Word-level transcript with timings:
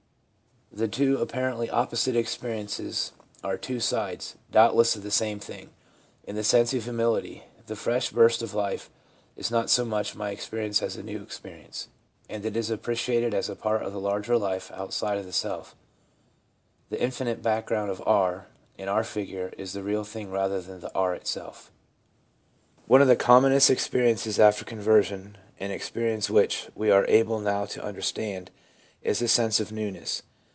The 0.73 0.87
two 0.87 1.17
appar 1.17 1.53
ently 1.53 1.69
opposite 1.69 2.15
experiences 2.15 3.11
are 3.43 3.57
two 3.57 3.81
sides, 3.81 4.35
doubtless, 4.53 4.95
of 4.95 5.03
the 5.03 5.11
same 5.11 5.37
thing. 5.37 5.71
In 6.23 6.37
the 6.37 6.45
sense 6.45 6.73
of 6.73 6.85
humility, 6.85 7.43
the 7.67 7.75
fresh 7.75 8.09
burst 8.09 8.41
of 8.41 8.53
life 8.53 8.89
is 9.35 9.51
not 9.51 9.69
so 9.69 9.83
much 9.83 10.15
my 10.15 10.31
experience 10.31 10.81
as 10.81 10.95
a 10.95 11.03
new 11.03 11.19
experi 11.19 11.65
ence; 11.65 11.89
and 12.29 12.45
it 12.45 12.55
is 12.55 12.69
appreciated 12.69 13.33
as 13.33 13.49
a 13.49 13.55
part 13.57 13.83
of 13.83 13.91
the 13.91 13.99
larger 13.99 14.37
life 14.37 14.71
outside 14.71 15.21
the 15.25 15.33
self. 15.33 15.75
The 16.89 17.01
infinite 17.01 17.41
background 17.43 17.91
of 17.91 18.01
r, 18.05 18.47
in 18.77 18.87
our 18.87 19.03
figure, 19.03 19.51
is 19.57 19.73
the 19.73 19.83
real 19.83 20.05
thing 20.05 20.31
rather 20.31 20.61
than 20.61 20.85
r 20.95 21.13
itself. 21.13 21.69
One 22.87 23.01
of 23.01 23.09
the 23.09 23.17
commonest 23.17 23.69
experiences 23.69 24.39
after 24.39 24.63
conversion, 24.63 25.37
an 25.59 25.71
experience 25.71 26.29
which 26.29 26.69
we 26.75 26.89
are 26.91 27.05
able 27.07 27.41
now 27.41 27.65
to 27.65 27.83
understand, 27.83 28.51
is 29.01 29.19
the 29.19 29.27
sense 29.27 29.59
of 29.59 29.73
newness. 29.73 30.23